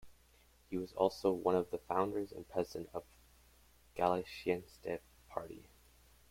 [0.71, 4.97] He was also one of the founders and president of the Galicianist
[5.29, 5.69] Party.